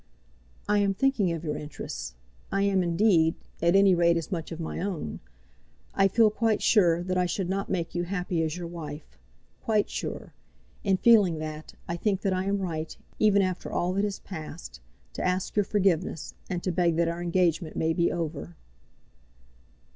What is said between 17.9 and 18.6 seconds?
be over."